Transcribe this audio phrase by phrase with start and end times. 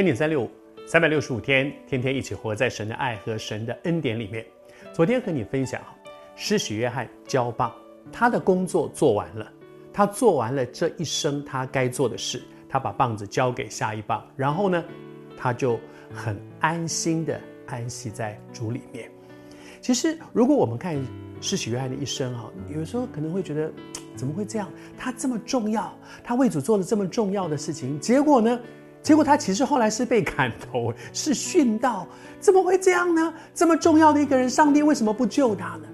[0.00, 0.50] 恩典三六五，
[0.86, 4.46] 三百六十五天，天天一起活在神的爱和神的恩典里面。
[4.94, 5.78] 昨天和你分享，
[6.34, 7.70] 施洗约翰交棒，
[8.10, 9.52] 他的工作做完了，
[9.92, 14.82] 他做完了这一生他该做的事，他把棒子交给下一棒，然后呢，
[15.36, 15.78] 他就
[16.14, 19.10] 很安心的安息在主里面。
[19.82, 20.98] 其实，如果我们看
[21.42, 23.70] 施洗约翰的一生哈，有时候可能会觉得，
[24.16, 24.66] 怎么会这样？
[24.96, 25.94] 他这么重要，
[26.24, 28.58] 他为主做了这么重要的事情，结果呢？
[29.02, 32.06] 结果他其实后来是被砍头，是殉道，
[32.38, 33.32] 怎么会这样呢？
[33.54, 35.88] 这么重要的一个人，上帝为什么不救他呢？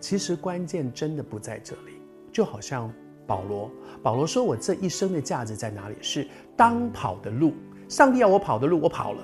[0.00, 2.00] 其实关键真的不在这里，
[2.32, 2.90] 就好像
[3.26, 3.68] 保罗，
[4.00, 5.96] 保罗说：“我这一生的价值在哪里？
[6.00, 6.26] 是
[6.56, 7.52] 当跑的路，
[7.88, 9.20] 上帝要我跑的路，我跑了；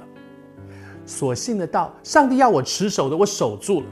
[1.06, 3.86] 所信的道，上帝要我持守的，我守住了；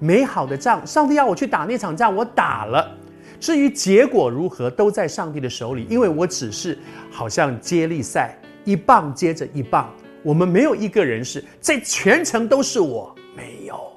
[0.00, 2.92] 美好的仗，上帝要我去打那场仗，我打了。”
[3.40, 5.86] 至于结果如何，都在上帝的手里。
[5.88, 6.78] 因为我只是
[7.10, 9.92] 好像接力赛，一棒接着一棒。
[10.22, 13.92] 我们没有一个人是这全程都是我，没有，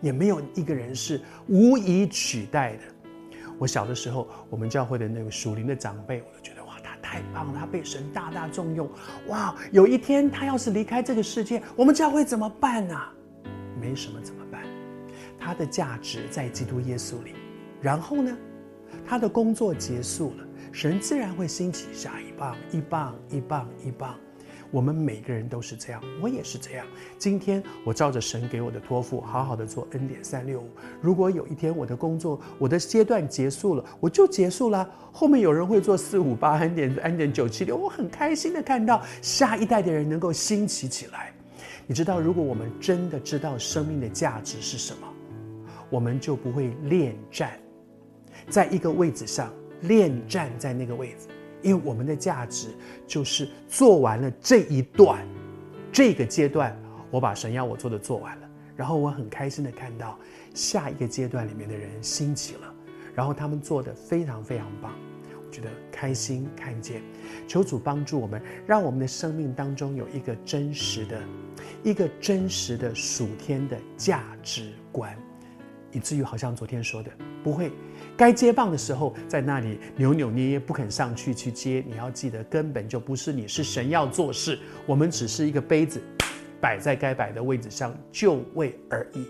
[0.00, 2.82] 也没有一个人是无以取代的。
[3.58, 8.88] 我小的时候，我们教会的那位属灵的长辈，我就觉得哇，他太棒了，他被神大大重用。
[9.28, 12.94] 哇，有一天他要是离开这个世界，我们教会怎么办呢？
[13.80, 14.62] 没什么怎么办？
[15.38, 17.34] 他的价值在基督耶稣里。
[17.82, 18.36] 然后呢？
[19.06, 24.14] 他的工作结束了，神自然会兴起下一棒，一棒一棒一棒。
[24.72, 26.84] 我们每个人都是这样，我也是这样。
[27.16, 30.68] 今天我照着神给我的托付，好好的做 N 点三六五。
[31.00, 34.90] 如果有一天我的工作，我的阶段结束了，我就结束了。
[35.12, 41.32] 后面有人会做四五八 N 点 N 点九七六，我很开心的看到下一代的人能够兴起起来。
[41.86, 45.06] 你知道，如果我们真的知道生命的价值是什么，
[45.88, 47.52] 我们就不会恋战。
[48.48, 49.52] 在一个位置上
[49.82, 51.28] 恋战，在那个位置，
[51.62, 52.68] 因为我们的价值
[53.06, 55.26] 就是做完了这一段，
[55.92, 56.76] 这个阶段，
[57.10, 60.18] 我把神要我做的做完了，然后我很开心的看到
[60.54, 62.74] 下一个阶段里面的人兴起了，
[63.14, 64.92] 然后他们做的非常非常棒，
[65.44, 67.02] 我觉得开心看见，
[67.46, 71.20] 求主帮助我们，让我们的生命当中有一个真实的，
[71.82, 75.16] 一个真实的属天的价值观，
[75.96, 77.10] 以至于好像昨天说的
[77.42, 77.72] 不会。
[78.18, 81.82] 该接棒的时候，在那里扭扭捏捏不肯上去去接。
[81.88, 84.58] 你要记得，根本就不是你，是神要做事。
[84.84, 86.02] 我们只是一个杯子，
[86.60, 89.26] 摆在该摆的位置上就位而已。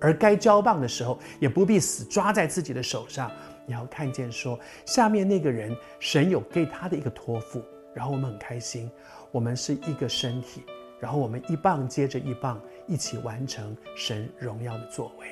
[0.00, 3.28] 而该交棒的时候，也不必死抓在自己的手上。
[3.66, 7.60] 你要看见说，下面那个人，神有给他的一个托付，
[7.92, 8.88] 然后我们很开心，
[9.32, 10.62] 我们是一个身体，
[11.00, 15.26] 然后我们一棒接着一棒，一起完成神荣耀的作为。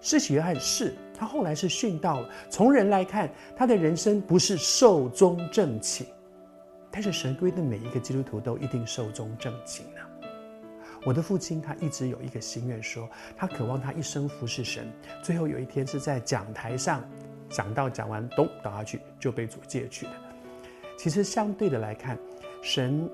[0.00, 2.28] 施洗约翰是，他后来是殉道了。
[2.50, 6.06] 从人来看，他的人生不是寿终正寝，
[6.90, 10.00] 但是神规的每一个基督徒都一定寿终正寝呢。
[11.04, 14.90] 我的父亲他一直有一个心愿说，他渴望他一生服侍神，
[15.22, 17.02] 最后有一天是在讲台上
[17.48, 20.12] 讲到讲完，咚倒下去就被主接去的。
[20.98, 22.18] 其实相对的来看，
[22.62, 23.08] 神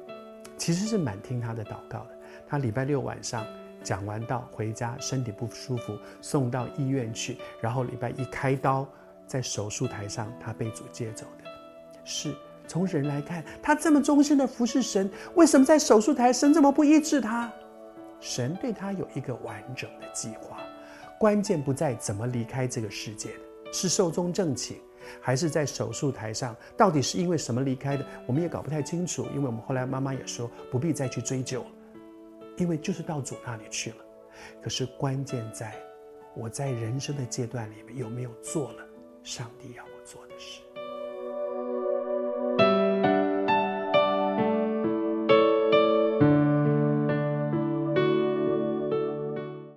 [0.57, 2.11] 其实是蛮听他的祷告的。
[2.47, 3.47] 他礼拜六晚上。
[3.83, 8.87] 讲完道回家，身体不舒服，送到医院去，然后礼拜一开刀，
[9.27, 11.51] 在手术台上，他被主接走的。
[12.05, 12.35] 是
[12.67, 17.53] 从人来看，他这么忠心的服侍神，为什么在手术台神这么不医治他？
[18.21, 20.59] 神对他有一个完整的计划，
[21.19, 23.31] 关键不在怎么离开这个世界，
[23.73, 24.77] 是寿终正寝，
[25.21, 28.07] 还是在手术台上，到底是因为什么离开的？
[28.27, 31.65] 我们也搞不太清楚，因为我们后来妈妈也说，不必再去追究。
[32.57, 33.97] 因为就是到主那里去了，
[34.63, 35.75] 可是关键在，
[36.35, 38.87] 我在人生的阶段里面有没有做了
[39.23, 40.61] 上帝要我做的事。